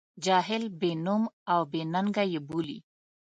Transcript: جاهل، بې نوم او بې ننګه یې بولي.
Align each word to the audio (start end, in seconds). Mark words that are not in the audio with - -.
جاهل، 0.25 0.63
بې 0.79 0.91
نوم 1.05 1.23
او 1.51 1.61
بې 1.71 1.81
ننګه 1.93 2.23
یې 2.33 2.39
بولي. 2.47 2.77